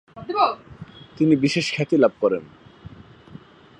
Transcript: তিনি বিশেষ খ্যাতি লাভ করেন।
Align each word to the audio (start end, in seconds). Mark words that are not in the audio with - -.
তিনি 1.17 1.33
বিশেষ 1.35 1.65
খ্যাতি 1.75 1.95
লাভ 1.97 2.13
করেন। 2.21 2.43